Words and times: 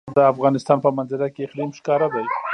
د 0.17 0.19
افغانستان 0.33 0.77
په 0.85 0.89
منظره 0.97 1.27
کې 1.33 1.41
اقلیم 1.47 1.69
ښکاره 1.77 2.07
ده. 2.13 2.21